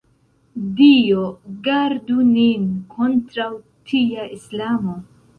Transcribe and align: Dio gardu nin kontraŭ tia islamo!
Dio 0.77 1.25
gardu 1.67 2.23
nin 2.29 2.63
kontraŭ 2.93 3.49
tia 3.91 4.25
islamo! 4.39 4.97